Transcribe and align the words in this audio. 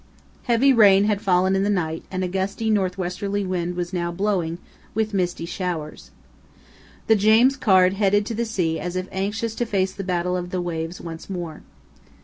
Heavy 0.45 0.73
rain 0.73 1.03
had 1.03 1.21
fallen 1.21 1.55
in 1.55 1.61
the 1.61 1.69
night 1.69 2.03
and 2.09 2.23
a 2.23 2.27
gusty 2.27 2.71
north 2.71 2.97
westerly 2.97 3.45
wind 3.45 3.75
was 3.75 3.93
now 3.93 4.11
blowing, 4.11 4.57
with 4.95 5.13
misty 5.13 5.45
showers. 5.45 6.09
The 7.05 7.15
James 7.15 7.55
Caird 7.55 7.93
headed 7.93 8.25
to 8.25 8.33
the 8.33 8.43
sea 8.45 8.79
as 8.79 8.95
if 8.95 9.07
anxious 9.11 9.53
to 9.53 9.65
face 9.67 9.93
the 9.93 10.03
battle 10.03 10.35
of 10.35 10.49
the 10.49 10.59
waves 10.59 10.99
once 10.99 11.29
more. 11.29 11.61